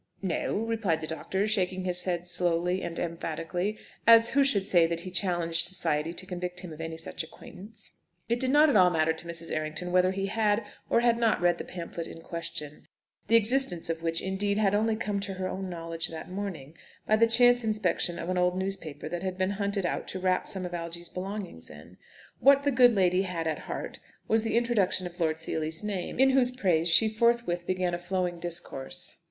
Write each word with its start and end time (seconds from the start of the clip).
"No," 0.23 0.57
replied 0.57 0.99
the 0.99 1.05
doctor, 1.05 1.45
shaking 1.47 1.85
his 1.85 2.05
head 2.05 2.25
slowly 2.25 2.81
and 2.81 2.97
emphatically, 2.97 3.77
as 4.07 4.29
who 4.29 4.43
should 4.43 4.65
say 4.65 4.87
that 4.87 5.01
he 5.01 5.11
challenged 5.11 5.67
society 5.67 6.11
to 6.11 6.25
convict 6.25 6.61
him 6.61 6.73
of 6.73 6.81
any 6.81 6.97
such 6.97 7.23
acquaintance. 7.23 7.91
It 8.27 8.39
did 8.39 8.49
not 8.49 8.67
at 8.67 8.75
all 8.75 8.89
matter 8.89 9.13
to 9.13 9.27
Mrs. 9.27 9.51
Errington 9.55 9.91
whether 9.91 10.09
he 10.09 10.25
had 10.25 10.65
or 10.89 11.01
had 11.01 11.19
not 11.19 11.39
read 11.39 11.59
the 11.59 11.63
pamphlet 11.63 12.07
in 12.07 12.19
question, 12.23 12.87
the 13.27 13.35
existence 13.35 13.91
of 13.91 14.01
which, 14.01 14.23
indeed, 14.23 14.57
had 14.57 14.73
only 14.73 14.95
come 14.95 15.19
to 15.19 15.33
her 15.35 15.47
own 15.47 15.69
knowledge 15.69 16.07
that 16.07 16.31
morning, 16.31 16.75
by 17.05 17.15
the 17.15 17.27
chance 17.27 17.63
inspection 17.63 18.17
of 18.17 18.27
an 18.29 18.39
old 18.39 18.57
newspaper 18.57 19.07
that 19.07 19.21
had 19.21 19.37
been 19.37 19.51
hunted 19.61 19.85
out 19.85 20.07
to 20.07 20.19
wrap 20.19 20.49
some 20.49 20.65
of 20.65 20.73
Algy's 20.73 21.09
belongings 21.09 21.69
in. 21.69 21.97
What 22.39 22.63
the 22.63 22.71
good 22.71 22.95
lady 22.95 23.21
had 23.21 23.45
at 23.45 23.59
heart 23.69 23.99
was 24.27 24.41
the 24.41 24.57
introduction 24.57 25.05
of 25.05 25.19
Lord 25.19 25.37
Seely's 25.37 25.83
name, 25.83 26.17
in 26.17 26.31
whose 26.31 26.49
praise 26.49 26.87
she 26.89 27.07
forthwith 27.07 27.67
began 27.67 27.93
a 27.93 27.99
flowing 27.99 28.39
discourse. 28.39 29.17